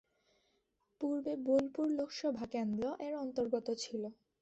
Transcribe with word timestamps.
পূর্বে 1.01 1.33
বোলপুর 1.45 1.87
লোকসভা 1.97 2.45
কেন্দ্র 2.53 2.83
এর 3.05 3.13
অন্তর্গত 3.23 3.67
ছিল। 3.83 4.03